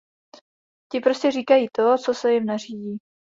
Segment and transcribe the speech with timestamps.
[0.91, 2.97] Ti prostě říkají to, co se jim nařídí.